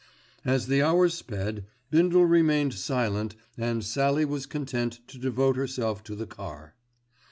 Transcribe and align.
As 0.43 0.65
the 0.65 0.81
hours 0.81 1.13
sped, 1.13 1.67
Bindle 1.91 2.25
remained 2.25 2.73
silent 2.73 3.35
and 3.55 3.85
Sallie 3.85 4.25
was 4.25 4.47
content 4.47 4.99
to 5.07 5.19
devote 5.19 5.55
herself 5.57 6.03
to 6.05 6.15
the 6.15 6.25
car. 6.25 6.73